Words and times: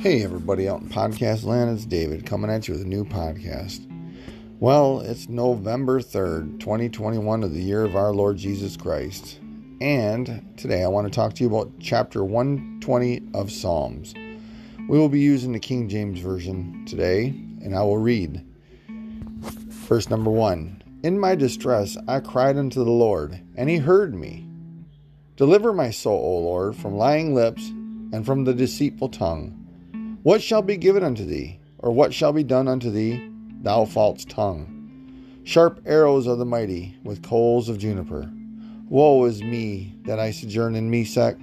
Hey, 0.00 0.22
everybody 0.22 0.68
out 0.68 0.80
in 0.80 0.88
podcast 0.88 1.42
land, 1.42 1.76
it's 1.76 1.84
David 1.84 2.24
coming 2.24 2.52
at 2.52 2.68
you 2.68 2.74
with 2.74 2.84
a 2.84 2.88
new 2.88 3.04
podcast. 3.04 3.84
Well, 4.60 5.00
it's 5.00 5.28
November 5.28 6.00
3rd, 6.00 6.60
2021 6.60 7.42
of 7.42 7.52
the 7.52 7.60
year 7.60 7.82
of 7.82 7.96
our 7.96 8.12
Lord 8.12 8.36
Jesus 8.36 8.76
Christ. 8.76 9.40
And 9.80 10.56
today 10.56 10.84
I 10.84 10.86
want 10.86 11.08
to 11.08 11.10
talk 11.12 11.34
to 11.34 11.42
you 11.42 11.48
about 11.48 11.72
chapter 11.80 12.22
120 12.22 13.22
of 13.34 13.50
Psalms. 13.50 14.14
We 14.88 14.96
will 14.96 15.08
be 15.08 15.18
using 15.18 15.50
the 15.50 15.58
King 15.58 15.88
James 15.88 16.20
Version 16.20 16.84
today, 16.86 17.30
and 17.60 17.74
I 17.74 17.82
will 17.82 17.98
read. 17.98 18.46
Verse 18.86 20.08
number 20.08 20.30
one 20.30 20.80
In 21.02 21.18
my 21.18 21.34
distress 21.34 21.96
I 22.06 22.20
cried 22.20 22.56
unto 22.56 22.84
the 22.84 22.90
Lord, 22.92 23.40
and 23.56 23.68
he 23.68 23.78
heard 23.78 24.14
me. 24.14 24.48
Deliver 25.34 25.72
my 25.72 25.90
soul, 25.90 26.20
O 26.20 26.44
Lord, 26.44 26.76
from 26.76 26.96
lying 26.96 27.34
lips 27.34 27.66
and 28.12 28.24
from 28.24 28.44
the 28.44 28.54
deceitful 28.54 29.08
tongue. 29.08 29.64
What 30.24 30.42
shall 30.42 30.62
be 30.62 30.76
given 30.76 31.04
unto 31.04 31.24
thee, 31.24 31.60
or 31.78 31.92
what 31.92 32.12
shall 32.12 32.32
be 32.32 32.42
done 32.42 32.66
unto 32.66 32.90
thee, 32.90 33.30
thou 33.62 33.84
false 33.84 34.24
tongue? 34.24 34.74
Sharp 35.44 35.80
arrows 35.86 36.26
of 36.26 36.38
the 36.38 36.44
mighty, 36.44 36.96
with 37.04 37.22
coals 37.22 37.68
of 37.68 37.78
juniper. 37.78 38.28
Woe 38.88 39.24
is 39.26 39.42
me 39.42 39.94
that 40.06 40.18
I 40.18 40.32
sojourn 40.32 40.74
in 40.74 40.90
Mesech, 40.90 41.38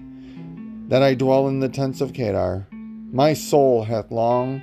that 0.89 1.01
I 1.01 1.13
dwell 1.13 1.47
in 1.47 1.61
the 1.61 1.69
tents 1.69 2.01
of 2.01 2.11
Kedar. 2.11 2.67
My 2.69 3.33
soul 3.33 3.85
hath 3.85 4.11
long 4.11 4.61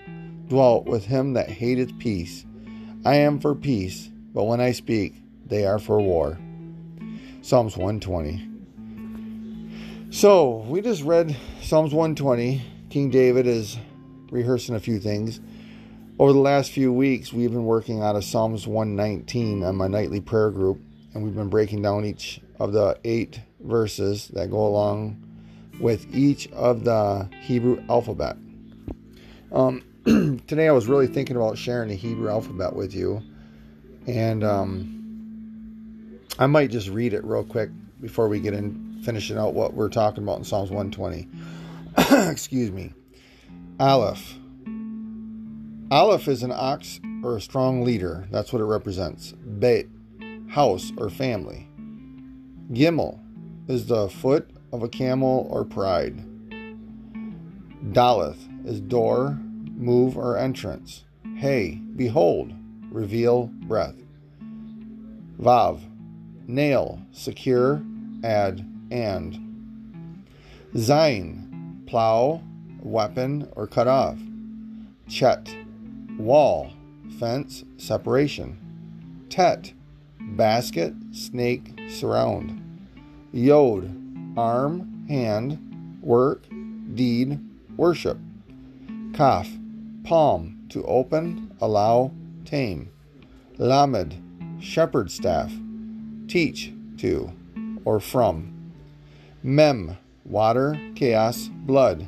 dwelt 0.48 0.84
with 0.84 1.06
him 1.06 1.32
that 1.32 1.48
hateth 1.48 1.98
peace. 1.98 2.44
I 3.06 3.16
am 3.16 3.40
for 3.40 3.54
peace, 3.54 4.10
but 4.34 4.44
when 4.44 4.60
I 4.60 4.72
speak, 4.72 5.14
they 5.46 5.64
are 5.64 5.78
for 5.78 6.00
war. 6.00 6.38
Psalms 7.40 7.78
120. 7.78 8.46
So, 10.10 10.58
we 10.68 10.82
just 10.82 11.02
read 11.02 11.34
Psalms 11.62 11.94
120. 11.94 12.62
King 12.90 13.08
David 13.08 13.46
is 13.46 13.78
rehearsing 14.32 14.74
a 14.74 14.80
few 14.80 14.98
things. 14.98 15.40
Over 16.18 16.32
the 16.32 16.38
last 16.38 16.72
few 16.72 16.92
weeks, 16.92 17.32
we've 17.32 17.52
been 17.52 17.66
working 17.66 18.02
out 18.02 18.16
of 18.16 18.24
Psalms 18.24 18.66
119 18.66 19.62
on 19.62 19.76
my 19.76 19.86
nightly 19.86 20.20
prayer 20.20 20.50
group, 20.50 20.80
and 21.12 21.22
we've 21.22 21.34
been 21.34 21.48
breaking 21.48 21.82
down 21.82 22.04
each 22.04 22.40
of 22.58 22.72
the 22.72 22.98
eight 23.04 23.40
verses 23.60 24.28
that 24.28 24.50
go 24.50 24.66
along 24.66 25.22
with 25.80 26.12
each 26.14 26.50
of 26.52 26.84
the 26.84 27.28
Hebrew 27.42 27.82
alphabet. 27.88 28.36
Um, 29.52 29.84
today, 30.46 30.68
I 30.68 30.72
was 30.72 30.86
really 30.86 31.06
thinking 31.06 31.36
about 31.36 31.58
sharing 31.58 31.88
the 31.90 31.96
Hebrew 31.96 32.30
alphabet 32.30 32.74
with 32.74 32.94
you, 32.94 33.22
and 34.06 34.42
um, 34.42 36.20
I 36.38 36.46
might 36.46 36.70
just 36.70 36.88
read 36.88 37.12
it 37.12 37.24
real 37.24 37.44
quick 37.44 37.70
before 38.00 38.28
we 38.28 38.40
get 38.40 38.54
in 38.54 39.02
finishing 39.04 39.36
out 39.36 39.54
what 39.54 39.74
we're 39.74 39.88
talking 39.88 40.22
about 40.22 40.38
in 40.38 40.44
Psalms 40.44 40.70
120. 40.70 41.28
Excuse 42.30 42.70
me. 42.70 42.94
Aleph. 43.82 44.38
Aleph 45.90 46.28
is 46.28 46.44
an 46.44 46.52
ox 46.54 47.00
or 47.24 47.36
a 47.36 47.40
strong 47.40 47.82
leader. 47.82 48.28
That's 48.30 48.52
what 48.52 48.62
it 48.62 48.66
represents. 48.66 49.32
Beit, 49.32 49.88
house 50.50 50.92
or 50.96 51.10
family. 51.10 51.66
Gimel 52.70 53.18
is 53.66 53.86
the 53.86 54.08
foot 54.08 54.48
of 54.72 54.84
a 54.84 54.88
camel 54.88 55.48
or 55.50 55.64
pride. 55.64 56.24
Daleth 57.90 58.38
is 58.64 58.80
door, 58.80 59.36
move, 59.76 60.16
or 60.16 60.38
entrance. 60.38 61.02
Hey, 61.34 61.80
behold, 61.96 62.52
reveal, 62.88 63.46
breath. 63.66 63.96
Vav, 65.40 65.80
nail, 66.46 67.02
secure, 67.10 67.82
add, 68.22 68.64
and. 68.92 70.24
Zain, 70.76 71.82
plow, 71.88 72.42
weapon, 72.82 73.48
or 73.56 73.66
cut 73.66 73.88
off. 73.88 74.18
Chet, 75.08 75.54
wall, 76.18 76.72
fence, 77.18 77.64
separation. 77.76 78.58
Tet, 79.28 79.72
basket, 80.20 80.94
snake, 81.12 81.78
surround. 81.88 82.58
Yod, 83.32 83.90
arm, 84.36 85.06
hand, 85.08 85.98
work, 86.02 86.44
deed, 86.94 87.38
worship. 87.76 88.18
Kaf, 89.14 89.48
palm, 90.04 90.66
to 90.70 90.84
open, 90.84 91.54
allow, 91.60 92.10
tame. 92.44 92.90
Lamed, 93.58 94.16
shepherd 94.60 95.10
staff, 95.10 95.52
teach, 96.28 96.72
to, 96.98 97.32
or 97.84 98.00
from. 98.00 98.72
Mem, 99.42 99.98
water, 100.24 100.80
chaos, 100.94 101.48
blood. 101.48 102.06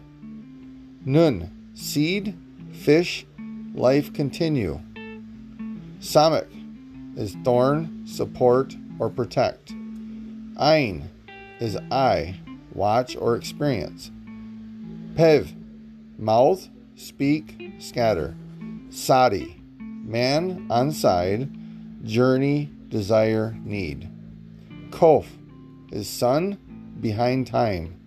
Nun, 1.06 1.50
seed, 1.74 2.34
fish, 2.72 3.26
life 3.74 4.14
continue. 4.14 4.80
Samek 6.00 6.46
is 7.16 7.36
thorn, 7.44 8.06
support, 8.06 8.74
or 8.98 9.10
protect. 9.10 9.72
Ein 10.56 11.10
is 11.60 11.76
eye, 11.90 12.40
watch, 12.72 13.16
or 13.16 13.36
experience. 13.36 14.10
Pev, 15.14 15.54
mouth, 16.18 16.70
speak, 16.96 17.74
scatter. 17.78 18.34
Sadi, 18.88 19.60
man 19.78 20.66
on 20.70 20.90
side, 20.90 21.50
journey, 22.02 22.70
desire, 22.88 23.54
need. 23.62 24.08
Kof 24.88 25.26
is 25.92 26.08
sun, 26.08 26.56
behind 27.00 27.46
time. 27.46 28.00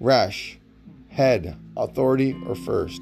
Resh, 0.00 0.58
head, 1.14 1.56
authority, 1.76 2.36
or 2.46 2.54
first. 2.56 3.00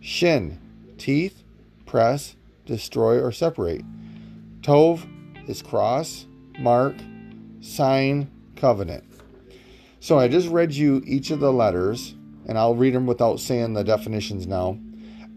Shin, 0.00 0.58
teeth, 0.98 1.44
press, 1.86 2.34
destroy, 2.66 3.20
or 3.20 3.30
separate. 3.30 3.84
Tov 4.62 5.06
is 5.48 5.62
cross, 5.62 6.26
mark, 6.58 6.96
sign, 7.60 8.28
covenant. 8.56 9.04
So 10.00 10.18
I 10.18 10.26
just 10.26 10.48
read 10.48 10.72
you 10.72 11.02
each 11.06 11.30
of 11.30 11.38
the 11.38 11.52
letters, 11.52 12.14
and 12.46 12.58
I'll 12.58 12.74
read 12.74 12.94
them 12.94 13.06
without 13.06 13.38
saying 13.38 13.74
the 13.74 13.84
definitions 13.84 14.46
now. 14.46 14.78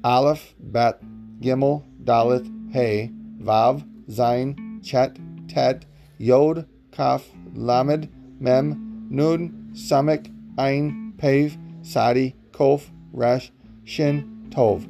Aleph, 0.03 0.55
Bet, 0.59 1.01
Gimel, 1.39 1.83
Dalet, 2.03 2.71
Hey, 2.71 3.11
Vav, 3.39 3.85
Zain, 4.09 4.81
Chet, 4.83 5.17
Tet, 5.47 5.85
Yod, 6.17 6.67
Kaf, 6.91 7.27
Lamed, 7.53 8.09
Mem, 8.39 9.07
Nun, 9.09 9.71
Samek, 9.73 10.33
Ein, 10.57 11.13
Pev, 11.17 11.57
Sadi, 11.89 12.35
Kof, 12.51 12.87
Resh, 13.13 13.51
Shin, 13.83 14.47
Tov. 14.51 14.87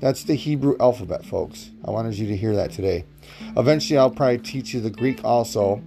That's 0.00 0.24
the 0.24 0.34
Hebrew 0.34 0.76
alphabet, 0.80 1.24
folks. 1.24 1.70
I 1.84 1.92
wanted 1.92 2.18
you 2.18 2.26
to 2.26 2.36
hear 2.36 2.56
that 2.56 2.72
today. 2.72 3.04
Eventually, 3.56 3.96
I'll 3.96 4.10
probably 4.10 4.38
teach 4.38 4.74
you 4.74 4.80
the 4.80 4.90
Greek 4.90 5.24
also. 5.24 5.80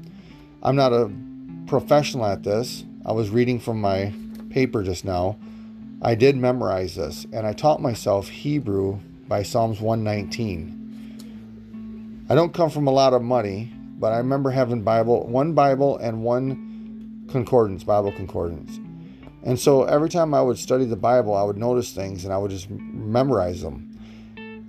I'm 0.62 0.78
not 0.78 0.94
a 0.94 1.12
professional 1.68 2.26
at 2.26 2.44
this. 2.44 2.86
I 3.06 3.12
was 3.12 3.30
reading 3.30 3.60
from 3.60 3.82
my 3.82 4.14
paper 4.52 4.84
just 4.84 5.04
now. 5.04 5.38
I 6.02 6.16
did 6.16 6.38
memorize 6.38 6.96
this, 6.96 7.28
and 7.34 7.46
I 7.46 7.52
taught 7.52 7.82
myself 7.82 8.30
Hebrew 8.30 9.00
by 9.28 9.44
Psalms 9.44 9.82
119. 9.82 12.26
I 12.30 12.36
don't 12.36 12.54
come 12.54 12.70
from 12.70 12.88
a 12.88 12.92
lot 12.92 13.12
of 13.12 13.22
money, 13.22 13.70
but 14.00 14.14
I 14.14 14.18
remember 14.18 14.50
having 14.50 14.82
Bible, 14.82 15.28
one 15.28 15.52
Bible 15.52 15.98
and 15.98 16.24
one 16.24 17.26
concordance, 17.30 17.84
Bible 17.84 18.14
concordance. 18.14 18.80
And 19.46 19.60
so 19.60 19.84
every 19.84 20.10
time 20.10 20.34
I 20.34 20.42
would 20.42 20.58
study 20.58 20.86
the 20.86 20.96
Bible, 20.96 21.36
I 21.36 21.44
would 21.44 21.58
notice 21.58 21.92
things 21.92 22.24
and 22.24 22.34
I 22.34 22.38
would 22.38 22.52
just 22.52 22.70
memorize 22.70 23.62
them. 23.62 23.90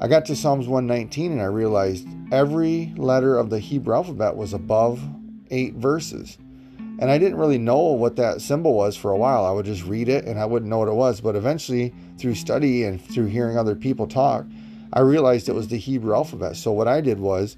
I 0.01 0.09
got 0.09 0.27
to 0.27 0.37
Psalms 0.37 0.67
119 0.67 1.33
and 1.33 1.41
I 1.41 1.45
realized 1.45 2.09
every 2.33 2.93
letter 2.97 3.39
of 3.39 3.51
the 3.51 3.61
Hebrew 3.61 3.95
alphabet 3.95 4.37
was 4.37 4.53
above 4.53 5.01
eight 5.53 5.75
verses. 5.75 6.37
And 6.99 7.11
I 7.11 7.19
didn't 7.19 7.39
really 7.39 7.59
know 7.59 7.79
what 7.79 8.17
that 8.17 8.41
symbol 8.41 8.75
was 8.75 8.97
for 8.97 9.13
a 9.13 9.17
while. 9.17 9.45
I 9.45 9.53
would 9.53 9.67
just 9.67 9.85
read 9.85 10.09
it 10.09 10.25
and 10.25 10.41
I 10.41 10.45
wouldn't 10.45 10.71
know 10.71 10.79
what 10.79 10.89
it 10.89 10.95
was. 10.95 11.21
But 11.21 11.37
eventually, 11.37 11.95
through 12.19 12.35
study 12.35 12.85
and 12.85 13.01
through 13.01 13.27
hearing 13.27 13.57
other 13.57 13.77
people 13.77 14.07
talk, 14.07 14.45
I 14.93 15.01
realized 15.01 15.49
it 15.49 15.55
was 15.55 15.69
the 15.69 15.79
Hebrew 15.79 16.15
alphabet. 16.15 16.57
So 16.57 16.73
what 16.73 16.89
I 16.89 17.01
did 17.01 17.21
was 17.21 17.57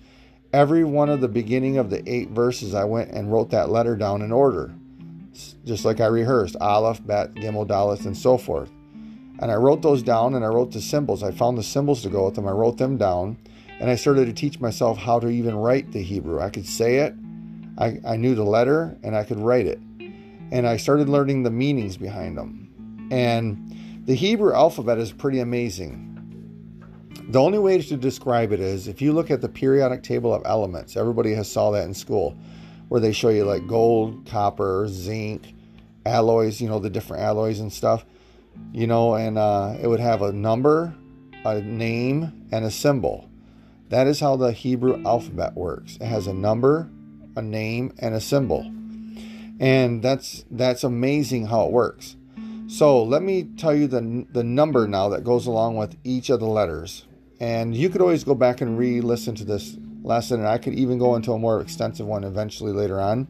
every 0.52 0.84
one 0.84 1.08
of 1.08 1.20
the 1.20 1.28
beginning 1.28 1.78
of 1.78 1.90
the 1.90 2.06
eight 2.10 2.30
verses, 2.30 2.74
I 2.74 2.84
went 2.84 3.10
and 3.10 3.32
wrote 3.32 3.50
that 3.50 3.70
letter 3.70 3.96
down 3.96 4.22
in 4.22 4.32
order 4.32 4.74
just 5.64 5.84
like 5.84 6.00
I 6.00 6.06
rehearsed 6.06 6.56
Aleph, 6.60 7.04
Bet, 7.06 7.34
Gimel, 7.34 7.66
Daleth, 7.66 8.06
and 8.06 8.16
so 8.16 8.36
forth. 8.36 8.70
And 9.38 9.50
I 9.50 9.54
wrote 9.54 9.82
those 9.82 10.02
down 10.02 10.34
and 10.34 10.44
I 10.44 10.48
wrote 10.48 10.72
the 10.72 10.80
symbols. 10.80 11.22
I 11.22 11.30
found 11.30 11.58
the 11.58 11.62
symbols 11.62 12.02
to 12.02 12.08
go 12.08 12.24
with 12.24 12.34
them. 12.34 12.48
I 12.48 12.52
wrote 12.52 12.78
them 12.78 12.96
down 12.96 13.36
and 13.78 13.90
I 13.90 13.96
started 13.96 14.26
to 14.26 14.32
teach 14.32 14.60
myself 14.60 14.96
how 14.96 15.20
to 15.20 15.28
even 15.28 15.54
write 15.54 15.92
the 15.92 16.02
Hebrew. 16.02 16.40
I 16.40 16.50
could 16.50 16.66
say 16.66 16.96
it, 16.98 17.14
I, 17.78 18.00
I 18.06 18.16
knew 18.16 18.34
the 18.34 18.44
letter, 18.44 18.96
and 19.02 19.14
I 19.14 19.24
could 19.24 19.38
write 19.38 19.66
it. 19.66 19.78
And 20.50 20.66
I 20.66 20.78
started 20.78 21.08
learning 21.08 21.42
the 21.42 21.50
meanings 21.50 21.96
behind 21.96 22.38
them. 22.38 23.08
And 23.10 24.06
the 24.06 24.14
Hebrew 24.14 24.54
alphabet 24.54 24.98
is 24.98 25.12
pretty 25.12 25.40
amazing. 25.40 26.04
The 27.28 27.40
only 27.40 27.58
way 27.58 27.82
to 27.82 27.96
describe 27.96 28.52
it 28.52 28.60
is 28.60 28.88
if 28.88 29.02
you 29.02 29.12
look 29.12 29.30
at 29.30 29.40
the 29.40 29.48
periodic 29.48 30.02
table 30.02 30.32
of 30.32 30.42
elements, 30.46 30.96
everybody 30.96 31.34
has 31.34 31.50
saw 31.50 31.70
that 31.72 31.84
in 31.84 31.92
school 31.92 32.36
where 32.88 33.00
they 33.00 33.12
show 33.12 33.28
you 33.28 33.44
like 33.44 33.66
gold, 33.66 34.26
copper, 34.26 34.86
zinc, 34.88 35.54
alloys, 36.04 36.60
you 36.60 36.68
know, 36.68 36.78
the 36.78 36.90
different 36.90 37.22
alloys 37.22 37.60
and 37.60 37.72
stuff. 37.72 38.04
You 38.72 38.86
know, 38.86 39.14
and 39.14 39.36
uh, 39.36 39.76
it 39.80 39.86
would 39.86 40.00
have 40.00 40.22
a 40.22 40.32
number, 40.32 40.94
a 41.44 41.60
name, 41.60 42.48
and 42.50 42.64
a 42.64 42.70
symbol. 42.70 43.28
That 43.88 44.06
is 44.06 44.20
how 44.20 44.36
the 44.36 44.52
Hebrew 44.52 45.02
alphabet 45.04 45.54
works. 45.54 45.96
It 45.96 46.06
has 46.06 46.26
a 46.26 46.34
number, 46.34 46.90
a 47.36 47.42
name, 47.42 47.92
and 47.98 48.14
a 48.14 48.20
symbol. 48.20 48.62
And 49.60 50.02
that's 50.02 50.44
that's 50.50 50.84
amazing 50.84 51.46
how 51.46 51.66
it 51.66 51.72
works. 51.72 52.16
So 52.68 53.02
let 53.02 53.22
me 53.22 53.44
tell 53.44 53.74
you 53.74 53.86
the, 53.86 54.26
the 54.32 54.42
number 54.42 54.88
now 54.88 55.08
that 55.10 55.22
goes 55.22 55.46
along 55.46 55.76
with 55.76 55.96
each 56.02 56.30
of 56.30 56.40
the 56.40 56.46
letters. 56.46 57.04
And 57.38 57.76
you 57.76 57.88
could 57.88 58.00
always 58.00 58.24
go 58.24 58.34
back 58.34 58.60
and 58.60 58.76
re 58.76 59.00
listen 59.00 59.34
to 59.36 59.44
this 59.44 59.76
lesson, 60.06 60.40
and 60.40 60.48
I 60.48 60.58
could 60.58 60.74
even 60.74 60.98
go 60.98 61.16
into 61.16 61.32
a 61.32 61.38
more 61.38 61.60
extensive 61.60 62.06
one 62.06 62.24
eventually 62.24 62.72
later 62.72 63.00
on. 63.00 63.26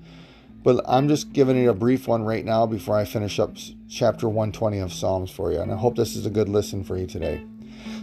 But 0.63 0.85
I'm 0.89 1.09
just 1.09 1.33
giving 1.33 1.57
it 1.57 1.69
a 1.69 1.75
brief 1.75 2.09
one 2.09 2.25
right 2.25 2.45
now 2.45 2.67
before 2.67 2.97
I 2.97 3.05
finish 3.05 3.39
up 3.39 3.57
chapter 3.89 4.29
120 4.29 4.81
of 4.81 4.93
Psalms 4.93 5.31
for 5.31 5.53
you. 5.53 5.61
And 5.61 5.73
I 5.73 5.77
hope 5.77 5.97
this 5.97 6.17
is 6.17 6.27
a 6.27 6.31
good 6.31 6.49
listen 6.49 6.83
for 6.83 6.97
you 6.97 7.07
today. 7.07 7.45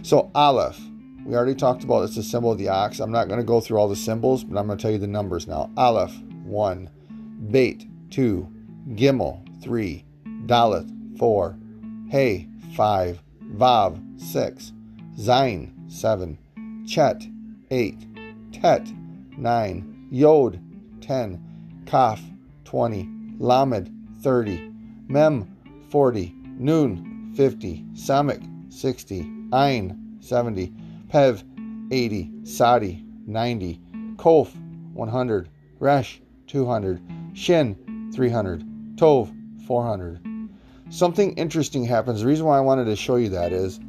So, 0.02 0.30
Aleph, 0.34 0.80
we 1.26 1.34
already 1.34 1.54
talked 1.54 1.84
about 1.84 2.04
it's 2.04 2.16
a 2.16 2.22
symbol 2.22 2.52
of 2.52 2.58
the 2.58 2.68
ox. 2.68 3.00
I'm 3.00 3.12
not 3.12 3.28
going 3.28 3.40
to 3.40 3.44
go 3.44 3.60
through 3.60 3.76
all 3.78 3.88
the 3.88 3.96
symbols, 3.96 4.44
but 4.44 4.58
I'm 4.58 4.66
going 4.66 4.78
to 4.78 4.82
tell 4.82 4.90
you 4.90 4.98
the 4.98 5.06
numbers 5.06 5.46
now. 5.46 5.70
Aleph, 5.76 6.18
1. 6.44 6.90
Beit, 7.50 7.86
2. 8.10 8.48
Gimel, 8.92 9.62
3. 9.62 10.04
Dalet, 10.46 11.18
4. 11.18 11.58
Hey, 12.08 12.48
5. 12.76 13.22
Vav, 13.56 14.20
6. 14.20 14.72
Zain, 15.18 15.74
7. 15.88 16.38
Chet, 16.86 17.26
8. 17.70 18.13
Tet, 18.54 18.86
9. 19.36 20.08
Yod, 20.10 20.60
10. 21.00 21.40
Kaf, 21.86 22.22
20. 22.64 23.08
Lamed, 23.38 23.90
30. 24.22 24.72
Mem, 25.08 25.56
40. 25.90 26.32
Nun, 26.58 27.32
50. 27.36 27.84
Samek, 27.94 28.72
60. 28.72 29.28
Ein, 29.52 30.16
70. 30.20 30.72
Pev, 31.08 31.42
80. 31.90 32.30
Sadi, 32.44 33.04
90. 33.26 33.80
Kof, 34.16 34.54
100. 34.92 35.48
Resh, 35.80 36.22
200. 36.46 37.02
Shin, 37.34 38.10
300. 38.14 38.62
Tov, 38.96 39.34
400. 39.66 40.20
Something 40.90 41.32
interesting 41.32 41.84
happens. 41.84 42.20
The 42.20 42.26
reason 42.26 42.46
why 42.46 42.58
I 42.58 42.60
wanted 42.60 42.84
to 42.84 42.94
show 42.94 43.16
you 43.16 43.30
that 43.30 43.52
is 43.52 43.80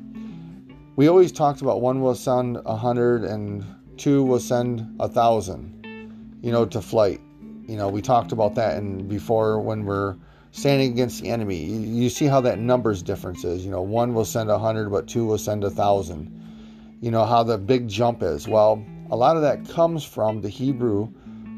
we 0.96 1.08
always 1.08 1.32
talked 1.32 1.62
about 1.62 1.82
one 1.82 2.02
will 2.02 2.16
sound 2.16 2.58
a 2.66 2.76
hundred 2.76 3.24
and 3.24 3.64
two 3.98 4.24
will 4.24 4.40
send 4.40 4.96
a 5.00 5.08
thousand, 5.08 6.38
you 6.42 6.52
know, 6.52 6.66
to 6.66 6.82
flight. 6.82 7.22
You 7.68 7.78
know, 7.78 7.90
we 7.90 8.02
talked 8.02 8.32
about 8.32 8.56
that 8.56 8.78
and 8.78 9.10
before 9.10 9.60
when 9.60 9.86
we're 9.86 10.16
standing 10.52 10.92
against 10.92 11.22
the 11.22 11.30
enemy. 11.30 11.64
You, 11.66 11.80
you 11.80 12.10
see 12.10 12.26
how 12.26 12.42
that 12.42 12.60
numbers 12.60 13.02
difference 13.02 13.44
is. 13.44 13.66
You 13.66 13.72
know, 13.72 13.82
one 13.82 14.14
will 14.14 14.26
send 14.26 14.50
a 14.50 14.60
hundred, 14.60 14.90
but 14.90 15.08
two 15.08 15.26
will 15.26 15.38
send 15.38 15.64
a 15.64 15.70
thousand. 15.70 16.98
You 17.02 17.12
know 17.12 17.26
how 17.26 17.44
the 17.44 17.58
big 17.58 17.88
jump 17.88 18.24
is. 18.24 18.48
Well, 18.48 18.84
a 19.12 19.16
lot 19.16 19.36
of 19.36 19.42
that 19.44 19.68
comes 19.70 20.04
from 20.04 20.42
the 20.42 20.50
Hebrew 20.50 21.10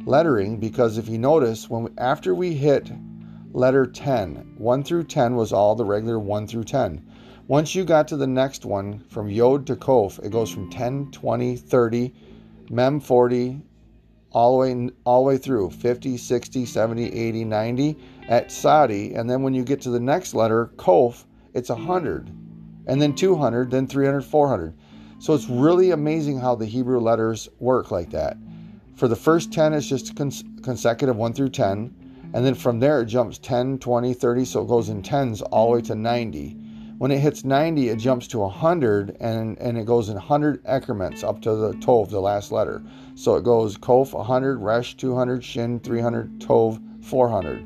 lettering 0.06 0.58
because 0.58 0.98
if 0.98 1.08
you 1.08 1.18
notice, 1.18 1.70
when 1.70 1.84
we, 1.84 1.92
after 1.98 2.34
we 2.34 2.54
hit 2.54 2.92
letter 3.54 3.86
10, 3.86 4.56
1 4.58 4.84
through 4.84 5.04
10 5.04 5.36
was 5.36 5.54
all 5.54 5.76
the 5.76 5.86
regular 5.86 6.20
1 6.20 6.48
through 6.48 6.64
10. 6.64 7.06
Once 7.48 7.76
you 7.76 7.86
got 7.86 8.08
to 8.10 8.18
the 8.18 8.28
next 8.28 8.66
one, 8.66 9.00
from 9.08 9.30
Yod 9.30 9.66
to 9.68 9.76
Kof, 9.76 10.24
it 10.24 10.32
goes 10.32 10.52
from 10.52 10.70
10, 10.70 11.12
20, 11.12 11.56
30, 11.56 12.14
Mem 12.70 13.00
40, 13.00 13.62
all 14.32 14.52
the 14.52 14.58
way 14.58 14.90
all 15.06 15.24
the 15.24 15.28
way 15.28 15.38
through 15.38 15.70
50, 15.70 16.18
60, 16.18 16.66
70, 16.66 17.14
80, 17.14 17.46
90 17.46 17.98
at 18.28 18.52
Sadi, 18.52 19.14
and 19.14 19.30
then 19.30 19.42
when 19.42 19.54
you 19.54 19.64
get 19.64 19.82
to 19.82 19.90
the 19.90 20.00
next 20.00 20.34
letter, 20.34 20.72
Kof, 20.76 21.26
it's 21.54 21.70
100. 21.70 22.30
And 22.88 23.02
then 23.02 23.16
200, 23.16 23.72
then 23.72 23.88
300, 23.88 24.22
400. 24.22 24.74
So 25.20 25.34
it's 25.34 25.50
really 25.50 25.92
amazing 25.92 26.40
how 26.40 26.56
the 26.56 26.66
Hebrew 26.66 27.00
letters 27.00 27.50
work 27.60 27.90
like 27.90 28.12
that. 28.12 28.38
For 28.96 29.08
the 29.08 29.16
first 29.16 29.52
10 29.52 29.74
it's 29.74 29.88
just 29.88 30.16
cons- 30.16 30.44
consecutive 30.62 31.16
1 31.16 31.34
through 31.34 31.50
10, 31.50 32.32
and 32.34 32.46
then 32.46 32.54
from 32.54 32.80
there 32.80 33.02
it 33.02 33.06
jumps 33.06 33.38
10, 33.38 33.80
20, 33.80 34.14
30, 34.14 34.46
so 34.46 34.62
it 34.62 34.68
goes 34.68 34.90
in 34.90 35.02
tens 35.02 35.42
all 35.42 35.68
the 35.68 35.76
way 35.76 35.82
to 35.84 35.96
90. 35.96 36.58
When 36.98 37.12
it 37.12 37.20
hits 37.20 37.44
90, 37.44 37.90
it 37.90 38.00
jumps 38.00 38.28
to 38.30 38.40
100 38.40 39.18
and, 39.20 39.56
and 39.60 39.78
it 39.78 39.86
goes 39.86 40.10
in 40.10 40.16
100 40.16 40.66
increments 40.68 41.24
up 41.24 41.42
to 41.44 41.54
the 41.54 41.74
Tov, 41.74 42.10
the 42.10 42.20
last 42.20 42.52
letter. 42.52 42.82
So 43.14 43.36
it 43.36 43.44
goes 43.44 43.78
Kof 43.78 44.14
100, 44.14 44.58
Resh 44.58 44.98
200, 44.98 45.44
Shin 45.44 45.80
300, 45.80 46.40
Tov 46.40 46.82
400. 47.04 47.64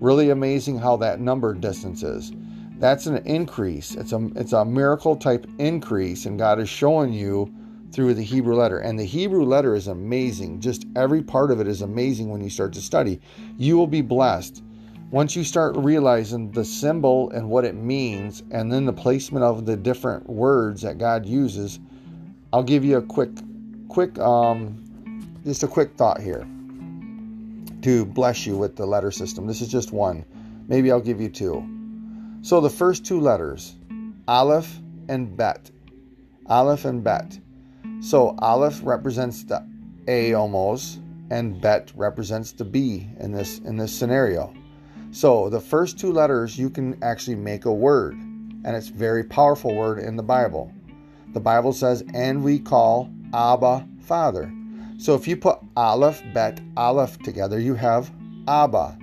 Really 0.00 0.30
amazing 0.30 0.78
how 0.78 0.96
that 0.96 1.20
number 1.20 1.52
distance 1.52 2.02
is. 2.02 2.32
That's 2.78 3.04
an 3.04 3.18
increase. 3.26 3.94
It's 3.94 4.12
a 4.12 4.30
it's 4.34 4.54
a 4.54 4.64
miracle 4.64 5.16
type 5.16 5.46
increase, 5.58 6.24
and 6.24 6.38
God 6.38 6.58
is 6.58 6.68
showing 6.68 7.12
you 7.12 7.52
through 7.92 8.14
the 8.14 8.24
Hebrew 8.24 8.56
letter. 8.56 8.78
And 8.78 8.98
the 8.98 9.04
Hebrew 9.04 9.44
letter 9.44 9.76
is 9.76 9.86
amazing. 9.86 10.60
Just 10.60 10.86
every 10.96 11.22
part 11.22 11.50
of 11.50 11.60
it 11.60 11.68
is 11.68 11.82
amazing 11.82 12.30
when 12.30 12.42
you 12.42 12.50
start 12.50 12.72
to 12.72 12.80
study. 12.80 13.20
You 13.58 13.76
will 13.76 13.86
be 13.86 14.00
blessed 14.00 14.62
once 15.12 15.36
you 15.36 15.44
start 15.44 15.76
realizing 15.76 16.50
the 16.52 16.64
symbol 16.64 17.30
and 17.32 17.46
what 17.46 17.66
it 17.66 17.74
means, 17.74 18.42
and 18.50 18.72
then 18.72 18.86
the 18.86 18.92
placement 18.92 19.44
of 19.44 19.66
the 19.66 19.76
different 19.76 20.26
words 20.26 20.80
that 20.80 20.96
God 20.96 21.26
uses, 21.26 21.78
I'll 22.50 22.62
give 22.62 22.82
you 22.82 22.96
a 22.96 23.02
quick, 23.02 23.28
quick, 23.88 24.18
um, 24.18 25.38
just 25.44 25.62
a 25.62 25.68
quick 25.68 25.94
thought 25.96 26.18
here 26.18 26.48
to 27.82 28.06
bless 28.06 28.46
you 28.46 28.56
with 28.56 28.74
the 28.74 28.86
letter 28.86 29.10
system. 29.10 29.46
This 29.46 29.60
is 29.60 29.68
just 29.68 29.92
one. 29.92 30.24
Maybe 30.66 30.90
I'll 30.90 31.00
give 31.00 31.20
you 31.20 31.28
two. 31.28 31.62
So 32.40 32.62
the 32.62 32.70
first 32.70 33.04
two 33.04 33.20
letters, 33.20 33.76
Aleph 34.26 34.80
and 35.10 35.36
Bet. 35.36 35.70
Aleph 36.46 36.86
and 36.86 37.04
Bet. 37.04 37.38
So 38.00 38.34
Aleph 38.38 38.80
represents 38.82 39.44
the 39.44 39.62
A 40.08 40.32
almost, 40.32 41.00
and 41.30 41.60
Bet 41.60 41.92
represents 41.94 42.52
the 42.52 42.64
B 42.64 43.10
in 43.20 43.30
this 43.32 43.58
in 43.58 43.76
this 43.76 43.92
scenario. 43.92 44.54
So 45.12 45.50
the 45.50 45.60
first 45.60 45.98
two 45.98 46.10
letters 46.10 46.58
you 46.58 46.70
can 46.70 46.96
actually 47.02 47.36
make 47.36 47.66
a 47.66 47.72
word, 47.72 48.14
and 48.14 48.74
it's 48.74 48.88
very 48.88 49.22
powerful 49.22 49.74
word 49.74 49.98
in 49.98 50.16
the 50.16 50.22
Bible. 50.22 50.72
The 51.34 51.40
Bible 51.40 51.74
says, 51.74 52.02
and 52.14 52.42
we 52.42 52.58
call 52.58 53.10
Abba 53.34 53.86
Father. 54.00 54.50
So 54.96 55.14
if 55.14 55.28
you 55.28 55.36
put 55.36 55.58
Aleph, 55.76 56.22
Bet, 56.32 56.60
Aleph 56.78 57.18
together, 57.18 57.60
you 57.60 57.74
have 57.74 58.10
Abba. 58.48 58.98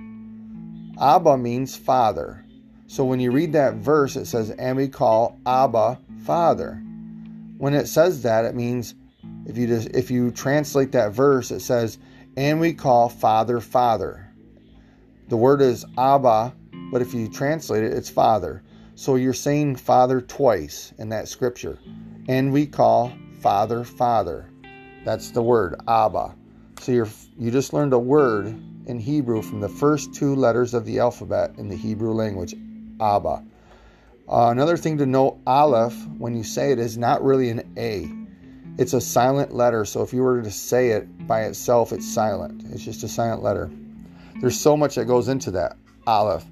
Abba 1.00 1.38
means 1.38 1.76
father. 1.76 2.44
So 2.88 3.04
when 3.04 3.20
you 3.20 3.30
read 3.30 3.52
that 3.52 3.74
verse, 3.74 4.16
it 4.16 4.26
says, 4.26 4.50
and 4.50 4.76
we 4.76 4.88
call 4.88 5.38
Abba 5.46 5.98
Father. 6.24 6.82
When 7.58 7.72
it 7.72 7.86
says 7.86 8.22
that, 8.22 8.44
it 8.44 8.56
means 8.56 8.94
if 9.46 9.56
you 9.56 9.66
just 9.66 9.90
if 9.90 10.10
you 10.10 10.30
translate 10.32 10.92
that 10.92 11.12
verse, 11.12 11.50
it 11.50 11.60
says, 11.60 11.98
and 12.36 12.58
we 12.58 12.72
call 12.72 13.08
Father 13.08 13.60
Father. 13.60 14.29
The 15.30 15.36
word 15.36 15.62
is 15.62 15.86
Abba, 15.96 16.52
but 16.90 17.02
if 17.02 17.14
you 17.14 17.28
translate 17.28 17.84
it, 17.84 17.92
it's 17.92 18.10
Father. 18.10 18.64
So 18.96 19.14
you're 19.14 19.32
saying 19.32 19.76
Father 19.76 20.20
twice 20.20 20.92
in 20.98 21.08
that 21.10 21.28
scripture. 21.28 21.78
And 22.26 22.52
we 22.52 22.66
call 22.66 23.12
Father 23.40 23.84
Father. 23.84 24.50
That's 25.04 25.30
the 25.30 25.40
word 25.40 25.80
Abba. 25.86 26.34
So 26.80 26.90
you're 26.90 27.08
you 27.38 27.52
just 27.52 27.72
learned 27.72 27.92
a 27.92 27.98
word 27.98 28.46
in 28.86 28.98
Hebrew 28.98 29.40
from 29.40 29.60
the 29.60 29.68
first 29.68 30.12
two 30.12 30.34
letters 30.34 30.74
of 30.74 30.84
the 30.84 30.98
alphabet 30.98 31.52
in 31.58 31.68
the 31.68 31.76
Hebrew 31.76 32.12
language, 32.12 32.56
Abba. 33.00 33.44
Uh, 34.28 34.48
another 34.50 34.76
thing 34.76 34.98
to 34.98 35.06
note, 35.06 35.38
Aleph, 35.46 35.94
when 36.18 36.36
you 36.36 36.42
say 36.42 36.72
it, 36.72 36.80
is 36.80 36.98
not 36.98 37.22
really 37.22 37.50
an 37.50 37.72
A. 37.76 38.10
It's 38.78 38.94
a 38.94 39.00
silent 39.00 39.54
letter. 39.54 39.84
So 39.84 40.02
if 40.02 40.12
you 40.12 40.22
were 40.22 40.42
to 40.42 40.50
say 40.50 40.88
it 40.88 41.28
by 41.28 41.42
itself, 41.42 41.92
it's 41.92 42.12
silent. 42.12 42.64
It's 42.72 42.84
just 42.84 43.04
a 43.04 43.08
silent 43.08 43.44
letter. 43.44 43.70
There's 44.40 44.58
so 44.58 44.76
much 44.76 44.94
that 44.94 45.06
goes 45.06 45.28
into 45.28 45.50
that, 45.52 45.76
Aleph. 46.06 46.44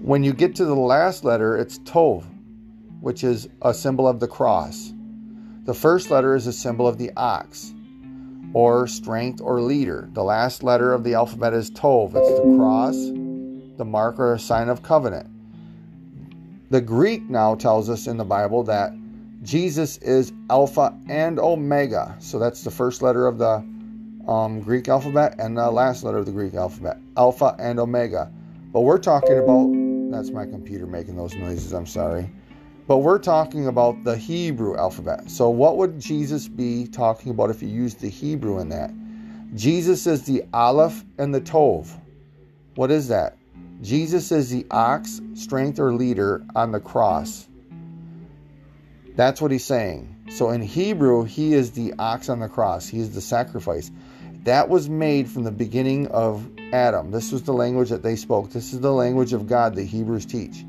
When 0.00 0.24
you 0.24 0.32
get 0.32 0.54
to 0.56 0.64
the 0.64 0.74
last 0.74 1.24
letter, 1.24 1.56
it's 1.56 1.78
Tov, 1.80 2.24
which 3.00 3.24
is 3.24 3.48
a 3.62 3.72
symbol 3.72 4.08
of 4.08 4.20
the 4.20 4.28
cross. 4.28 4.92
The 5.64 5.74
first 5.74 6.10
letter 6.10 6.34
is 6.34 6.46
a 6.46 6.52
symbol 6.52 6.88
of 6.88 6.98
the 6.98 7.12
ox, 7.16 7.72
or 8.52 8.86
strength 8.86 9.40
or 9.40 9.60
leader. 9.60 10.08
The 10.12 10.24
last 10.24 10.62
letter 10.62 10.92
of 10.92 11.04
the 11.04 11.14
alphabet 11.14 11.54
is 11.54 11.70
Tov. 11.70 12.14
It's 12.14 12.28
the 12.28 12.56
cross, 12.56 12.96
the 13.78 13.84
mark 13.84 14.18
or 14.18 14.34
a 14.34 14.38
sign 14.38 14.68
of 14.68 14.82
covenant. 14.82 15.28
The 16.70 16.80
Greek 16.80 17.28
now 17.28 17.54
tells 17.54 17.88
us 17.90 18.06
in 18.06 18.16
the 18.16 18.24
Bible 18.24 18.62
that 18.64 18.92
Jesus 19.42 19.98
is 19.98 20.32
Alpha 20.50 20.96
and 21.08 21.38
Omega. 21.38 22.16
So 22.18 22.38
that's 22.38 22.64
the 22.64 22.70
first 22.70 23.02
letter 23.02 23.26
of 23.26 23.38
the 23.38 23.64
um, 24.28 24.60
Greek 24.60 24.88
alphabet 24.88 25.36
and 25.38 25.56
the 25.56 25.70
last 25.70 26.04
letter 26.04 26.18
of 26.18 26.26
the 26.26 26.32
Greek 26.32 26.54
alphabet, 26.54 26.98
Alpha 27.16 27.56
and 27.58 27.78
Omega. 27.80 28.30
But 28.72 28.82
we're 28.82 28.98
talking 28.98 29.38
about, 29.38 29.68
that's 30.10 30.30
my 30.30 30.46
computer 30.46 30.86
making 30.86 31.16
those 31.16 31.34
noises, 31.34 31.72
I'm 31.72 31.86
sorry. 31.86 32.30
But 32.86 32.98
we're 32.98 33.18
talking 33.18 33.68
about 33.68 34.02
the 34.04 34.16
Hebrew 34.16 34.76
alphabet. 34.76 35.30
So, 35.30 35.48
what 35.50 35.76
would 35.76 36.00
Jesus 36.00 36.48
be 36.48 36.86
talking 36.86 37.30
about 37.30 37.50
if 37.50 37.62
you 37.62 37.68
used 37.68 38.00
the 38.00 38.08
Hebrew 38.08 38.58
in 38.58 38.68
that? 38.70 38.90
Jesus 39.54 40.06
is 40.06 40.24
the 40.24 40.44
Aleph 40.52 41.04
and 41.18 41.34
the 41.34 41.40
Tov. 41.40 41.88
What 42.74 42.90
is 42.90 43.08
that? 43.08 43.36
Jesus 43.82 44.32
is 44.32 44.50
the 44.50 44.66
ox, 44.70 45.20
strength, 45.34 45.78
or 45.78 45.92
leader 45.92 46.44
on 46.54 46.72
the 46.72 46.80
cross. 46.80 47.48
That's 49.14 49.40
what 49.40 49.50
he's 49.50 49.64
saying. 49.64 50.08
So 50.30 50.50
in 50.50 50.62
Hebrew, 50.62 51.24
he 51.24 51.52
is 51.52 51.72
the 51.72 51.92
ox 51.98 52.28
on 52.28 52.40
the 52.40 52.48
cross, 52.48 52.88
he 52.88 52.98
is 53.00 53.14
the 53.14 53.20
sacrifice. 53.20 53.90
That 54.44 54.68
was 54.68 54.88
made 54.88 55.28
from 55.28 55.44
the 55.44 55.52
beginning 55.52 56.08
of 56.08 56.48
Adam. 56.72 57.10
This 57.12 57.30
was 57.30 57.42
the 57.42 57.52
language 57.52 57.90
that 57.90 58.02
they 58.02 58.16
spoke. 58.16 58.50
This 58.50 58.72
is 58.72 58.80
the 58.80 58.92
language 58.92 59.32
of 59.32 59.46
God 59.46 59.76
the 59.76 59.84
Hebrews 59.84 60.26
teach. 60.26 60.64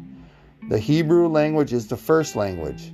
The 0.70 0.78
Hebrew 0.78 1.28
language 1.28 1.74
is 1.74 1.88
the 1.88 1.98
first 1.98 2.36
language. 2.36 2.94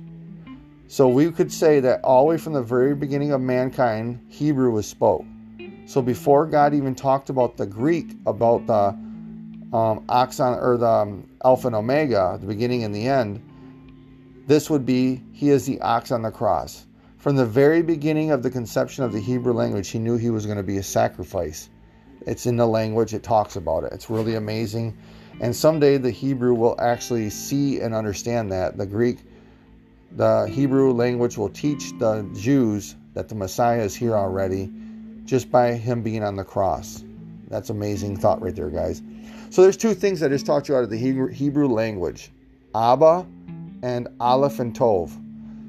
So 0.88 1.06
we 1.06 1.30
could 1.30 1.52
say 1.52 1.80
that 1.80 2.02
all 2.02 2.24
the 2.24 2.30
way 2.30 2.38
from 2.38 2.54
the 2.54 2.62
very 2.62 2.94
beginning 2.94 3.32
of 3.32 3.40
mankind, 3.40 4.24
Hebrew 4.28 4.70
was 4.70 4.86
spoke. 4.86 5.24
So 5.86 6.00
before 6.00 6.46
God 6.46 6.72
even 6.72 6.94
talked 6.94 7.30
about 7.30 7.56
the 7.56 7.66
Greek, 7.66 8.16
about 8.26 8.66
the 8.66 8.96
um, 9.76 10.04
oxon 10.08 10.58
or 10.58 10.78
the 10.78 10.88
um, 10.88 11.28
Alpha 11.44 11.68
and 11.68 11.76
Omega, 11.76 12.38
the 12.40 12.46
beginning 12.46 12.84
and 12.84 12.94
the 12.94 13.06
end, 13.06 13.42
this 14.46 14.70
would 14.70 14.86
be 14.86 15.22
He 15.32 15.50
is 15.50 15.66
the 15.66 15.80
ox 15.80 16.10
on 16.10 16.22
the 16.22 16.30
cross. 16.30 16.86
From 17.20 17.36
the 17.36 17.44
very 17.44 17.82
beginning 17.82 18.30
of 18.30 18.42
the 18.42 18.48
conception 18.48 19.04
of 19.04 19.12
the 19.12 19.20
Hebrew 19.20 19.52
language, 19.52 19.90
he 19.90 19.98
knew 19.98 20.16
he 20.16 20.30
was 20.30 20.46
going 20.46 20.56
to 20.56 20.62
be 20.62 20.78
a 20.78 20.82
sacrifice. 20.82 21.68
It's 22.26 22.46
in 22.46 22.56
the 22.56 22.66
language, 22.66 23.12
it 23.12 23.22
talks 23.22 23.56
about 23.56 23.84
it. 23.84 23.92
It's 23.92 24.08
really 24.08 24.36
amazing. 24.36 24.96
And 25.38 25.54
someday 25.54 25.98
the 25.98 26.10
Hebrew 26.10 26.54
will 26.54 26.80
actually 26.80 27.28
see 27.28 27.80
and 27.80 27.94
understand 27.94 28.52
that. 28.52 28.78
The 28.78 28.86
Greek, 28.86 29.18
the 30.12 30.46
Hebrew 30.46 30.92
language 30.92 31.36
will 31.36 31.50
teach 31.50 31.92
the 31.98 32.26
Jews 32.34 32.96
that 33.12 33.28
the 33.28 33.34
Messiah 33.34 33.82
is 33.82 33.94
here 33.94 34.14
already 34.14 34.72
just 35.26 35.50
by 35.50 35.72
him 35.74 36.02
being 36.02 36.24
on 36.24 36.36
the 36.36 36.44
cross. 36.44 37.04
That's 37.48 37.68
amazing 37.68 38.16
thought 38.16 38.40
right 38.40 38.56
there, 38.56 38.70
guys. 38.70 39.02
So 39.50 39.60
there's 39.60 39.76
two 39.76 39.92
things 39.92 40.22
I 40.22 40.28
just 40.28 40.46
taught 40.46 40.70
you 40.70 40.76
out 40.76 40.84
of 40.84 40.90
the 40.90 40.96
Hebrew 40.96 41.68
language 41.68 42.32
Abba 42.74 43.26
and 43.82 44.08
Aleph 44.20 44.58
and 44.58 44.74
Tov. 44.74 45.10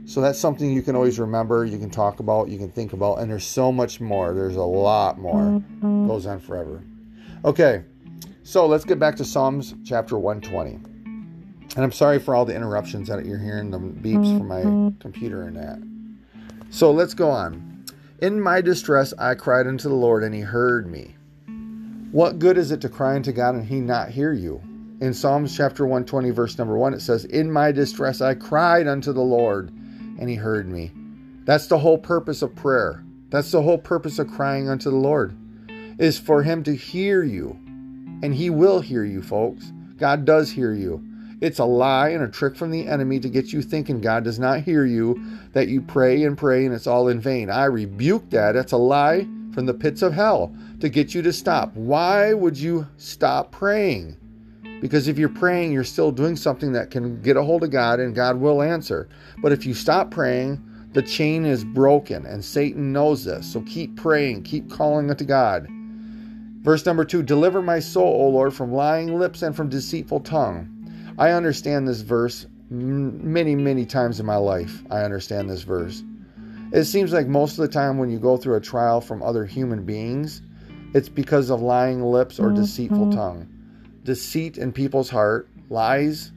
So 0.05 0.19
that's 0.19 0.39
something 0.39 0.71
you 0.71 0.81
can 0.81 0.95
always 0.95 1.19
remember, 1.19 1.65
you 1.65 1.77
can 1.77 1.89
talk 1.89 2.19
about, 2.19 2.49
you 2.49 2.57
can 2.57 2.71
think 2.71 2.93
about, 2.93 3.19
and 3.19 3.31
there's 3.31 3.45
so 3.45 3.71
much 3.71 4.01
more. 4.01 4.33
There's 4.33 4.55
a 4.55 4.63
lot 4.63 5.19
more. 5.19 5.41
Mm-hmm. 5.41 6.07
Goes 6.07 6.25
on 6.25 6.39
forever. 6.39 6.83
Okay, 7.45 7.83
so 8.43 8.65
let's 8.65 8.85
get 8.85 8.99
back 8.99 9.15
to 9.17 9.25
Psalms 9.25 9.75
chapter 9.85 10.17
120. 10.17 10.73
And 11.75 11.85
I'm 11.85 11.91
sorry 11.91 12.19
for 12.19 12.35
all 12.35 12.43
the 12.43 12.55
interruptions 12.55 13.07
that 13.07 13.25
you're 13.25 13.39
hearing, 13.39 13.71
the 13.71 13.79
beeps 13.79 14.37
from 14.37 14.47
my 14.47 14.61
computer 14.99 15.43
and 15.43 15.55
that. 15.55 15.81
So 16.69 16.91
let's 16.91 17.13
go 17.13 17.29
on. 17.29 17.85
In 18.21 18.41
my 18.41 18.61
distress, 18.61 19.13
I 19.17 19.35
cried 19.35 19.67
unto 19.67 19.87
the 19.87 19.95
Lord, 19.95 20.23
and 20.23 20.35
he 20.35 20.41
heard 20.41 20.91
me. 20.91 21.15
What 22.11 22.39
good 22.39 22.57
is 22.57 22.71
it 22.71 22.81
to 22.81 22.89
cry 22.89 23.15
unto 23.15 23.31
God 23.31 23.55
and 23.55 23.65
he 23.65 23.79
not 23.79 24.09
hear 24.09 24.33
you? 24.33 24.61
In 24.99 25.13
Psalms 25.13 25.55
chapter 25.55 25.85
120, 25.85 26.29
verse 26.31 26.57
number 26.57 26.77
1, 26.77 26.93
it 26.93 27.01
says, 27.01 27.23
In 27.25 27.51
my 27.51 27.71
distress, 27.71 28.19
I 28.21 28.33
cried 28.33 28.87
unto 28.87 29.13
the 29.13 29.21
Lord 29.21 29.71
and 30.21 30.29
he 30.29 30.35
heard 30.35 30.69
me. 30.69 30.91
That's 31.45 31.67
the 31.67 31.79
whole 31.79 31.97
purpose 31.97 32.43
of 32.43 32.55
prayer. 32.55 33.03
That's 33.29 33.51
the 33.51 33.63
whole 33.63 33.79
purpose 33.79 34.19
of 34.19 34.29
crying 34.29 34.69
unto 34.69 34.91
the 34.91 34.95
Lord, 34.95 35.35
is 35.97 36.19
for 36.19 36.43
him 36.43 36.63
to 36.63 36.75
hear 36.75 37.23
you. 37.23 37.59
And 38.23 38.35
he 38.35 38.51
will 38.51 38.81
hear 38.81 39.03
you, 39.03 39.23
folks. 39.23 39.73
God 39.97 40.23
does 40.23 40.51
hear 40.51 40.73
you. 40.73 41.03
It's 41.41 41.57
a 41.57 41.65
lie 41.65 42.09
and 42.09 42.23
a 42.23 42.27
trick 42.27 42.55
from 42.55 42.69
the 42.69 42.87
enemy 42.87 43.19
to 43.19 43.29
get 43.29 43.51
you 43.51 43.63
thinking 43.63 43.99
God 43.99 44.23
does 44.23 44.37
not 44.37 44.61
hear 44.61 44.85
you, 44.85 45.19
that 45.53 45.69
you 45.69 45.81
pray 45.81 46.23
and 46.23 46.37
pray 46.37 46.65
and 46.65 46.75
it's 46.75 46.85
all 46.85 47.07
in 47.07 47.19
vain. 47.19 47.49
I 47.49 47.65
rebuke 47.65 48.29
that. 48.29 48.55
It's 48.55 48.73
a 48.73 48.77
lie 48.77 49.27
from 49.53 49.65
the 49.65 49.73
pits 49.73 50.03
of 50.03 50.13
hell 50.13 50.55
to 50.81 50.87
get 50.87 51.15
you 51.15 51.23
to 51.23 51.33
stop. 51.33 51.75
Why 51.75 52.33
would 52.35 52.59
you 52.59 52.87
stop 52.97 53.51
praying? 53.51 54.17
Because 54.81 55.07
if 55.07 55.19
you're 55.19 55.29
praying, 55.29 55.71
you're 55.71 55.83
still 55.83 56.11
doing 56.11 56.35
something 56.35 56.71
that 56.71 56.89
can 56.89 57.21
get 57.21 57.37
a 57.37 57.43
hold 57.43 57.63
of 57.63 57.69
God 57.69 57.99
and 57.99 58.15
God 58.15 58.37
will 58.37 58.63
answer. 58.63 59.07
But 59.37 59.51
if 59.51 59.63
you 59.63 59.75
stop 59.75 60.09
praying, 60.09 60.59
the 60.93 61.03
chain 61.03 61.45
is 61.45 61.63
broken 61.63 62.25
and 62.25 62.43
Satan 62.43 62.91
knows 62.91 63.23
this. 63.23 63.45
So 63.53 63.61
keep 63.61 63.95
praying, 63.95 64.41
keep 64.41 64.71
calling 64.71 65.11
unto 65.11 65.23
God. 65.23 65.67
Verse 66.63 66.83
number 66.85 67.05
two 67.05 67.21
Deliver 67.21 67.61
my 67.61 67.79
soul, 67.79 68.23
O 68.23 68.29
Lord, 68.29 68.55
from 68.55 68.73
lying 68.73 69.19
lips 69.19 69.43
and 69.43 69.55
from 69.55 69.69
deceitful 69.69 70.21
tongue. 70.21 70.67
I 71.19 71.29
understand 71.29 71.87
this 71.87 72.01
verse 72.01 72.47
many, 72.71 73.53
many 73.53 73.85
times 73.85 74.19
in 74.19 74.25
my 74.25 74.37
life. 74.37 74.81
I 74.89 75.01
understand 75.01 75.47
this 75.47 75.61
verse. 75.61 76.03
It 76.71 76.85
seems 76.85 77.13
like 77.13 77.27
most 77.27 77.51
of 77.51 77.57
the 77.57 77.67
time 77.67 77.99
when 77.99 78.09
you 78.09 78.17
go 78.17 78.35
through 78.35 78.55
a 78.55 78.61
trial 78.61 78.99
from 78.99 79.21
other 79.21 79.45
human 79.45 79.85
beings, 79.85 80.41
it's 80.95 81.09
because 81.09 81.51
of 81.51 81.61
lying 81.61 82.01
lips 82.01 82.39
or 82.39 82.47
mm-hmm. 82.47 82.61
deceitful 82.61 83.11
tongue 83.11 83.47
deceit 84.03 84.57
in 84.57 84.71
people's 84.71 85.09
heart, 85.09 85.47
lies 85.69 86.31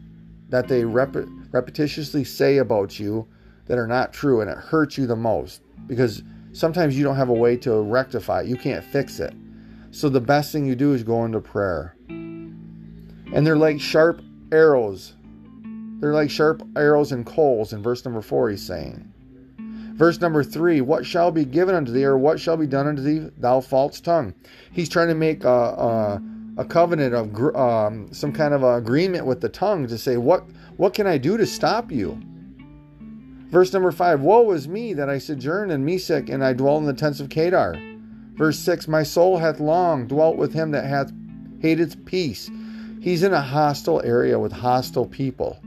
that 0.51 0.69
they 0.69 0.85
rep- 0.85 1.13
repetitiously 1.13 2.27
say 2.27 2.59
about 2.59 2.99
you 2.99 3.27
that 3.67 3.79
are 3.79 3.87
not 3.87 4.13
true, 4.13 4.41
and 4.41 4.51
it 4.51 4.59
hurts 4.59 4.99
you 4.99 5.07
the 5.07 5.17
most 5.17 5.63
because 5.87 6.23
sometimes 6.53 6.97
you 6.97 7.05
don't 7.05 7.17
have 7.17 7.29
a 7.29 7.35
way 7.35 7.57
to 7.57 7.81
rectify 7.81 8.43
it. 8.43 8.47
You 8.47 8.57
can't 8.57 8.85
fix 8.85 9.21
it. 9.21 9.35
So 9.91 10.09
the 10.09 10.21
best 10.21 10.53
thing 10.53 10.67
you 10.67 10.75
do 10.75 10.93
is 10.93 11.03
go 11.03 11.25
into 11.25 11.41
prayer. 11.41 11.95
And 12.09 13.47
they're 13.47 13.57
like 13.57 13.81
sharp 13.81 14.23
arrows. 14.53 15.15
They're 16.01 16.13
like 16.13 16.31
sharp 16.31 16.63
arrows 16.77 17.13
and 17.13 17.25
coals 17.25 17.73
in 17.73 17.83
verse 17.83 18.05
number 18.05 18.21
four, 18.21 18.51
he's 18.51 18.65
saying. 18.65 19.13
Verse 19.95 20.21
number 20.21 20.43
three, 20.43 20.81
what 20.81 21.07
shall 21.07 21.31
be 21.31 21.45
given 21.45 21.75
unto 21.75 21.93
thee, 21.93 22.05
or 22.05 22.19
what 22.19 22.41
shall 22.41 22.57
be 22.57 22.67
done 22.67 22.89
unto 22.89 23.03
thee, 23.03 23.31
thou 23.39 23.61
false 23.61 24.01
tongue? 24.01 24.35
He's 24.73 24.89
trying 24.89 25.09
to 25.09 25.15
make 25.15 25.45
a, 25.45 25.49
a 25.49 26.23
a 26.57 26.65
covenant 26.65 27.15
of 27.15 27.57
um, 27.57 28.13
some 28.13 28.33
kind 28.33 28.55
of 28.55 28.63
agreement 28.63 29.27
with 29.27 29.41
the 29.41 29.49
tongue 29.49 29.87
to 29.89 29.99
say 29.99 30.17
what 30.17 30.45
what 30.77 30.95
can 30.95 31.07
I 31.07 31.19
do 31.19 31.37
to 31.37 31.47
stop 31.47 31.91
you? 31.93 32.21
Verse 33.49 33.73
number 33.73 33.93
five: 33.93 34.21
Woe 34.21 34.51
is 34.53 34.69
me 34.69 34.95
that 34.95 35.09
I 35.09 35.19
sojourn 35.19 35.71
in 35.71 35.85
Mesech 35.85 36.29
and 36.29 36.45
I 36.45 36.53
dwell 36.53 36.79
in 36.79 36.87
the 36.87 36.93
tents 36.93 37.21
of 37.21 37.29
Kedar. 37.29 37.81
Verse 38.35 38.59
six: 38.59 38.89
My 38.89 39.03
soul 39.03 39.39
hath 39.39 39.61
long 39.61 40.07
dwelt 40.07 40.37
with 40.37 40.53
him 40.53 40.71
that 40.73 40.87
hath 40.87 41.13
hated 41.61 42.05
peace. 42.07 42.51
He's 43.01 43.23
in 43.23 43.33
a 43.33 43.41
hostile 43.41 44.03
area 44.03 44.39
with 44.39 44.53
hostile 44.53 45.07
people. 45.07 45.61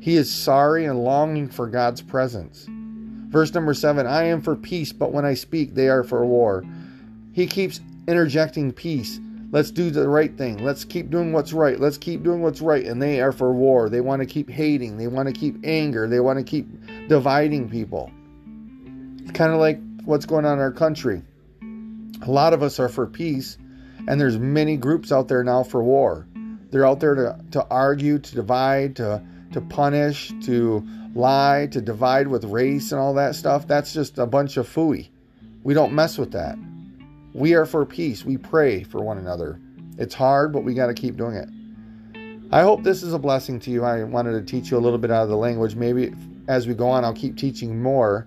He 0.00 0.16
is 0.16 0.30
sorry 0.30 0.84
and 0.84 1.02
longing 1.04 1.48
for 1.48 1.66
God's 1.66 2.02
presence. 2.02 2.66
Verse 2.68 3.54
number 3.54 3.74
seven: 3.74 4.06
I 4.06 4.24
am 4.24 4.42
for 4.42 4.56
peace, 4.56 4.92
but 4.92 5.12
when 5.12 5.24
I 5.24 5.34
speak, 5.34 5.74
they 5.74 5.88
are 5.88 6.04
for 6.04 6.24
war. 6.26 6.64
He 7.32 7.46
keeps 7.46 7.80
interjecting 8.06 8.72
peace 8.72 9.20
Let's 9.52 9.70
do 9.70 9.90
the 9.90 10.08
right 10.08 10.36
thing. 10.36 10.64
Let's 10.64 10.84
keep 10.84 11.10
doing 11.10 11.32
what's 11.32 11.52
right. 11.52 11.78
Let's 11.78 11.98
keep 11.98 12.22
doing 12.22 12.40
what's 12.40 12.60
right. 12.60 12.84
And 12.84 13.00
they 13.00 13.20
are 13.20 13.32
for 13.32 13.52
war. 13.52 13.88
They 13.90 14.00
want 14.00 14.20
to 14.20 14.26
keep 14.26 14.50
hating. 14.50 14.96
They 14.96 15.06
want 15.06 15.28
to 15.28 15.32
keep 15.32 15.58
anger. 15.62 16.08
They 16.08 16.20
want 16.20 16.38
to 16.38 16.44
keep 16.44 16.66
dividing 17.08 17.68
people. 17.68 18.10
It's 19.22 19.32
kind 19.32 19.52
of 19.52 19.60
like 19.60 19.78
what's 20.04 20.26
going 20.26 20.46
on 20.46 20.54
in 20.54 20.58
our 20.60 20.72
country. 20.72 21.22
A 22.22 22.30
lot 22.30 22.54
of 22.54 22.62
us 22.62 22.80
are 22.80 22.88
for 22.88 23.06
peace, 23.06 23.58
and 24.08 24.20
there's 24.20 24.38
many 24.38 24.76
groups 24.76 25.12
out 25.12 25.28
there 25.28 25.44
now 25.44 25.62
for 25.62 25.82
war. 25.82 26.26
They're 26.70 26.86
out 26.86 27.00
there 27.00 27.14
to, 27.14 27.38
to 27.50 27.66
argue, 27.68 28.18
to 28.18 28.34
divide, 28.34 28.96
to 28.96 29.22
to 29.52 29.60
punish, 29.60 30.32
to 30.42 30.86
lie, 31.14 31.68
to 31.70 31.80
divide 31.80 32.26
with 32.28 32.44
race 32.44 32.92
and 32.92 33.00
all 33.00 33.14
that 33.14 33.34
stuff. 33.34 33.66
That's 33.66 33.92
just 33.92 34.18
a 34.18 34.26
bunch 34.26 34.56
of 34.56 34.66
fooey. 34.66 35.10
We 35.62 35.74
don't 35.74 35.92
mess 35.92 36.18
with 36.18 36.32
that. 36.32 36.56
We 37.34 37.54
are 37.54 37.64
for 37.64 37.84
peace. 37.86 38.24
We 38.24 38.36
pray 38.36 38.82
for 38.82 39.02
one 39.02 39.18
another. 39.18 39.58
It's 39.98 40.14
hard, 40.14 40.52
but 40.52 40.64
we 40.64 40.74
got 40.74 40.88
to 40.88 40.94
keep 40.94 41.16
doing 41.16 41.34
it. 41.34 41.48
I 42.52 42.60
hope 42.62 42.82
this 42.82 43.02
is 43.02 43.14
a 43.14 43.18
blessing 43.18 43.58
to 43.60 43.70
you. 43.70 43.84
I 43.84 44.02
wanted 44.04 44.32
to 44.32 44.42
teach 44.42 44.70
you 44.70 44.76
a 44.76 44.80
little 44.80 44.98
bit 44.98 45.10
out 45.10 45.22
of 45.22 45.30
the 45.30 45.36
language. 45.36 45.74
Maybe 45.74 46.14
as 46.48 46.66
we 46.66 46.74
go 46.74 46.88
on, 46.88 47.04
I'll 47.04 47.14
keep 47.14 47.36
teaching 47.36 47.82
more 47.82 48.26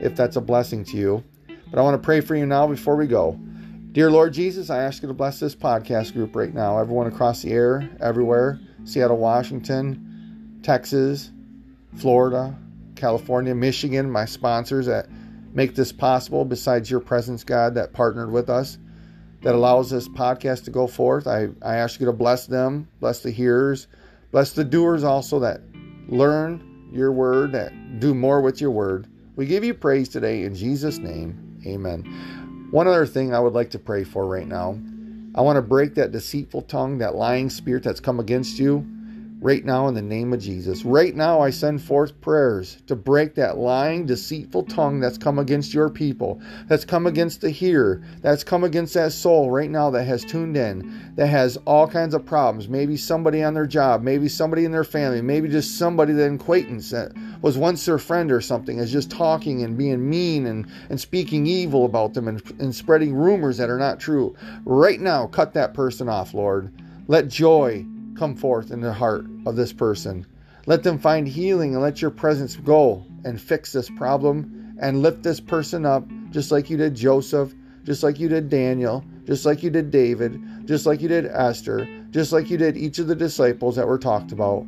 if 0.00 0.14
that's 0.14 0.36
a 0.36 0.40
blessing 0.40 0.84
to 0.84 0.96
you. 0.96 1.24
But 1.70 1.80
I 1.80 1.82
want 1.82 2.00
to 2.00 2.04
pray 2.04 2.20
for 2.20 2.36
you 2.36 2.46
now 2.46 2.68
before 2.68 2.94
we 2.94 3.08
go. 3.08 3.32
Dear 3.90 4.10
Lord 4.10 4.32
Jesus, 4.32 4.70
I 4.70 4.82
ask 4.82 5.02
you 5.02 5.08
to 5.08 5.14
bless 5.14 5.40
this 5.40 5.56
podcast 5.56 6.12
group 6.12 6.36
right 6.36 6.54
now. 6.54 6.78
Everyone 6.78 7.06
across 7.06 7.42
the 7.42 7.52
air, 7.52 7.88
everywhere 8.00 8.60
Seattle, 8.84 9.16
Washington, 9.16 10.60
Texas, 10.62 11.30
Florida, 11.96 12.54
California, 12.96 13.54
Michigan, 13.54 14.10
my 14.10 14.24
sponsors 14.24 14.88
at 14.88 15.08
make 15.54 15.74
this 15.74 15.92
possible 15.92 16.44
besides 16.44 16.90
your 16.90 17.00
presence, 17.00 17.44
God, 17.44 17.74
that 17.76 17.92
partnered 17.92 18.30
with 18.30 18.50
us, 18.50 18.76
that 19.42 19.54
allows 19.54 19.88
this 19.88 20.08
podcast 20.08 20.64
to 20.64 20.70
go 20.70 20.86
forth. 20.86 21.26
I, 21.26 21.48
I 21.62 21.76
ask 21.76 22.00
you 22.00 22.06
to 22.06 22.12
bless 22.12 22.46
them, 22.46 22.88
bless 23.00 23.20
the 23.20 23.30
hearers, 23.30 23.86
bless 24.32 24.52
the 24.52 24.64
doers 24.64 25.04
also 25.04 25.38
that 25.40 25.60
learn 26.08 26.90
your 26.92 27.12
word, 27.12 27.52
that 27.52 28.00
do 28.00 28.14
more 28.14 28.40
with 28.40 28.60
your 28.60 28.70
word. 28.70 29.06
We 29.36 29.46
give 29.46 29.64
you 29.64 29.74
praise 29.74 30.08
today 30.08 30.42
in 30.42 30.54
Jesus' 30.54 30.98
name. 30.98 31.60
Amen. 31.66 32.68
One 32.70 32.86
other 32.86 33.06
thing 33.06 33.34
I 33.34 33.40
would 33.40 33.52
like 33.52 33.70
to 33.70 33.78
pray 33.78 34.04
for 34.04 34.26
right 34.26 34.46
now. 34.46 34.78
I 35.36 35.40
want 35.40 35.56
to 35.56 35.62
break 35.62 35.94
that 35.94 36.12
deceitful 36.12 36.62
tongue, 36.62 36.98
that 36.98 37.14
lying 37.14 37.50
spirit 37.50 37.82
that's 37.82 38.00
come 38.00 38.20
against 38.20 38.58
you. 38.58 38.86
Right 39.44 39.66
now 39.66 39.88
in 39.88 39.94
the 39.94 40.00
name 40.00 40.32
of 40.32 40.40
Jesus. 40.40 40.86
Right 40.86 41.14
now, 41.14 41.38
I 41.42 41.50
send 41.50 41.82
forth 41.82 42.18
prayers 42.22 42.78
to 42.86 42.96
break 42.96 43.34
that 43.34 43.58
lying, 43.58 44.06
deceitful 44.06 44.62
tongue 44.62 45.00
that's 45.00 45.18
come 45.18 45.38
against 45.38 45.74
your 45.74 45.90
people, 45.90 46.40
that's 46.66 46.86
come 46.86 47.06
against 47.06 47.42
the 47.42 47.50
hearer, 47.50 48.02
that's 48.22 48.42
come 48.42 48.64
against 48.64 48.94
that 48.94 49.12
soul 49.12 49.50
right 49.50 49.68
now 49.68 49.90
that 49.90 50.04
has 50.04 50.24
tuned 50.24 50.56
in, 50.56 51.12
that 51.16 51.26
has 51.26 51.58
all 51.66 51.86
kinds 51.86 52.14
of 52.14 52.24
problems. 52.24 52.70
Maybe 52.70 52.96
somebody 52.96 53.42
on 53.42 53.52
their 53.52 53.66
job, 53.66 54.00
maybe 54.00 54.30
somebody 54.30 54.64
in 54.64 54.72
their 54.72 54.82
family, 54.82 55.20
maybe 55.20 55.50
just 55.50 55.78
somebody 55.78 56.14
that 56.14 56.32
acquaintance 56.32 56.88
that 56.88 57.12
was 57.42 57.58
once 57.58 57.84
their 57.84 57.98
friend 57.98 58.32
or 58.32 58.40
something 58.40 58.78
is 58.78 58.90
just 58.90 59.10
talking 59.10 59.62
and 59.62 59.76
being 59.76 60.08
mean 60.08 60.46
and, 60.46 60.66
and 60.88 60.98
speaking 60.98 61.46
evil 61.46 61.84
about 61.84 62.14
them 62.14 62.28
and, 62.28 62.42
and 62.60 62.74
spreading 62.74 63.14
rumors 63.14 63.58
that 63.58 63.68
are 63.68 63.78
not 63.78 64.00
true. 64.00 64.34
Right 64.64 65.00
now, 65.02 65.26
cut 65.26 65.52
that 65.52 65.74
person 65.74 66.08
off, 66.08 66.32
Lord. 66.32 66.72
Let 67.08 67.28
joy 67.28 67.84
come 68.16 68.36
forth 68.36 68.70
in 68.70 68.80
their 68.80 68.92
heart 68.92 69.26
of 69.46 69.56
this 69.56 69.72
person. 69.72 70.26
Let 70.66 70.82
them 70.82 70.98
find 70.98 71.28
healing 71.28 71.74
and 71.74 71.82
let 71.82 72.00
your 72.00 72.10
presence 72.10 72.56
go 72.56 73.04
and 73.24 73.40
fix 73.40 73.72
this 73.72 73.90
problem 73.90 74.76
and 74.80 75.02
lift 75.02 75.22
this 75.22 75.40
person 75.40 75.84
up 75.84 76.06
just 76.30 76.50
like 76.50 76.70
you 76.70 76.76
did 76.76 76.94
Joseph, 76.94 77.54
just 77.84 78.02
like 78.02 78.18
you 78.18 78.28
did 78.28 78.48
Daniel, 78.48 79.04
just 79.26 79.44
like 79.44 79.62
you 79.62 79.70
did 79.70 79.90
David, 79.90 80.40
just 80.66 80.86
like 80.86 81.00
you 81.00 81.08
did 81.08 81.26
Esther, 81.26 81.88
just 82.10 82.32
like 82.32 82.50
you 82.50 82.56
did 82.56 82.76
each 82.76 82.98
of 82.98 83.06
the 83.06 83.14
disciples 83.14 83.76
that 83.76 83.86
were 83.86 83.98
talked 83.98 84.32
about. 84.32 84.66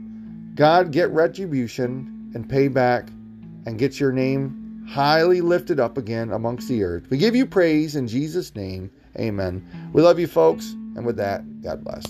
God, 0.54 0.92
get 0.92 1.10
retribution 1.10 2.30
and 2.34 2.48
pay 2.48 2.68
back 2.68 3.08
and 3.66 3.78
get 3.78 3.98
your 3.98 4.12
name 4.12 4.84
highly 4.88 5.40
lifted 5.40 5.80
up 5.80 5.98
again 5.98 6.32
amongst 6.32 6.68
the 6.68 6.82
earth. 6.84 7.08
We 7.10 7.18
give 7.18 7.34
you 7.34 7.46
praise 7.46 7.96
in 7.96 8.06
Jesus' 8.06 8.54
name. 8.54 8.90
Amen. 9.18 9.66
We 9.92 10.02
love 10.02 10.18
you, 10.18 10.26
folks. 10.26 10.70
And 10.70 11.04
with 11.04 11.16
that, 11.16 11.62
God 11.62 11.82
bless. 11.84 12.04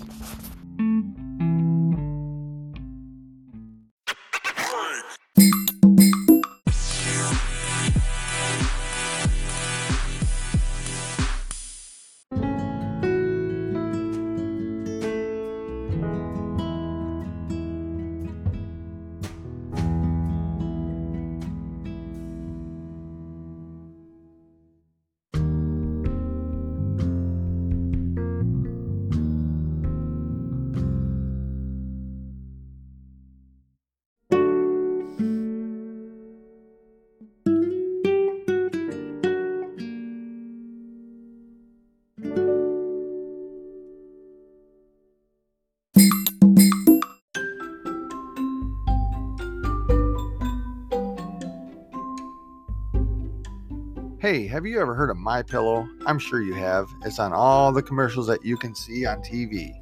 Hey, 54.37 54.47
have 54.49 54.67
you 54.67 54.79
ever 54.83 54.95
heard 54.95 55.09
of 55.09 55.17
My 55.17 55.41
Pillow? 55.41 55.89
I'm 56.05 56.19
sure 56.19 56.43
you 56.43 56.53
have. 56.53 56.91
It's 57.07 57.19
on 57.19 57.33
all 57.33 57.73
the 57.73 57.83
commercials 57.83 58.27
that 58.27 58.45
you 58.45 58.59
can 58.59 58.75
see 58.75 59.07
on 59.07 59.23
TV. 59.23 59.73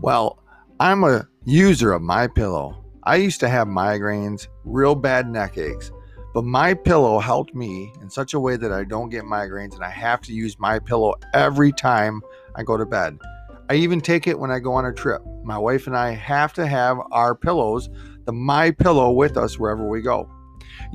Well, 0.00 0.42
I'm 0.80 1.04
a 1.04 1.28
user 1.44 1.92
of 1.92 2.02
My 2.02 2.26
Pillow. 2.26 2.84
I 3.04 3.14
used 3.14 3.38
to 3.38 3.48
have 3.48 3.68
migraines, 3.68 4.48
real 4.64 4.96
bad 4.96 5.30
neck 5.30 5.58
aches, 5.58 5.92
but 6.34 6.42
My 6.42 6.74
Pillow 6.74 7.20
helped 7.20 7.54
me 7.54 7.92
in 8.02 8.10
such 8.10 8.34
a 8.34 8.40
way 8.40 8.56
that 8.56 8.72
I 8.72 8.82
don't 8.82 9.10
get 9.10 9.22
migraines 9.22 9.76
and 9.76 9.84
I 9.84 9.90
have 9.90 10.20
to 10.22 10.32
use 10.32 10.58
My 10.58 10.80
Pillow 10.80 11.14
every 11.32 11.70
time 11.70 12.20
I 12.56 12.64
go 12.64 12.76
to 12.76 12.84
bed. 12.84 13.16
I 13.70 13.74
even 13.74 14.00
take 14.00 14.26
it 14.26 14.36
when 14.36 14.50
I 14.50 14.58
go 14.58 14.72
on 14.72 14.86
a 14.86 14.92
trip. 14.92 15.22
My 15.44 15.56
wife 15.56 15.86
and 15.86 15.96
I 15.96 16.10
have 16.14 16.52
to 16.54 16.66
have 16.66 16.98
our 17.12 17.36
pillows, 17.36 17.88
the 18.24 18.32
My 18.32 18.72
Pillow 18.72 19.12
with 19.12 19.36
us 19.36 19.56
wherever 19.56 19.88
we 19.88 20.02
go. 20.02 20.28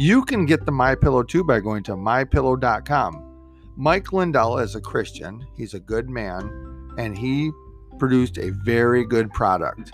You 0.01 0.23
can 0.23 0.45
get 0.45 0.65
the 0.65 0.71
My 0.71 0.95
Pillow 0.95 1.23
too 1.23 1.43
by 1.43 1.59
going 1.59 1.83
to 1.83 1.91
mypillow.com. 1.91 3.51
Mike 3.75 4.13
Lindell 4.13 4.57
is 4.59 4.73
a 4.73 4.79
Christian. 4.79 5.45
He's 5.57 5.73
a 5.73 5.79
good 5.81 6.09
man 6.09 6.93
and 6.97 7.17
he 7.17 7.51
produced 7.97 8.37
a 8.37 8.51
very 8.63 9.03
good 9.03 9.29
product. 9.31 9.91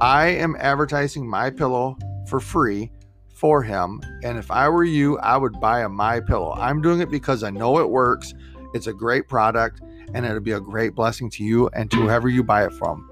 I 0.00 0.26
am 0.26 0.56
advertising 0.58 1.30
My 1.30 1.50
Pillow 1.50 1.96
for 2.26 2.40
free 2.40 2.90
for 3.32 3.62
him, 3.62 4.02
and 4.24 4.38
if 4.38 4.50
I 4.50 4.68
were 4.68 4.82
you, 4.82 5.18
I 5.18 5.36
would 5.36 5.60
buy 5.60 5.82
a 5.82 5.88
My 5.88 6.18
Pillow. 6.18 6.54
I'm 6.54 6.82
doing 6.82 6.98
it 6.98 7.08
because 7.08 7.44
I 7.44 7.50
know 7.50 7.78
it 7.78 7.88
works. 7.88 8.34
It's 8.74 8.88
a 8.88 8.92
great 8.92 9.28
product 9.28 9.82
and 10.14 10.26
it'll 10.26 10.40
be 10.40 10.50
a 10.50 10.60
great 10.60 10.96
blessing 10.96 11.30
to 11.30 11.44
you 11.44 11.68
and 11.74 11.88
to 11.92 11.98
whoever 11.98 12.28
you 12.28 12.42
buy 12.42 12.64
it 12.64 12.72
from. 12.72 13.08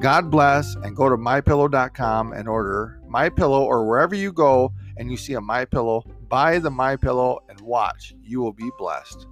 God 0.00 0.28
bless 0.28 0.74
and 0.74 0.96
go 0.96 1.08
to 1.08 1.16
mypillow.com 1.16 2.32
and 2.32 2.48
order 2.48 2.98
My 3.06 3.28
Pillow 3.28 3.62
or 3.62 3.86
wherever 3.86 4.16
you 4.16 4.32
go 4.32 4.72
and 4.96 5.10
you 5.10 5.16
see 5.16 5.34
a 5.34 5.40
My 5.40 5.64
Pillow, 5.64 6.04
buy 6.28 6.58
the 6.58 6.70
My 6.70 6.96
Pillow 6.96 7.40
and 7.48 7.60
watch. 7.60 8.14
You 8.22 8.40
will 8.40 8.52
be 8.52 8.70
blessed. 8.78 9.26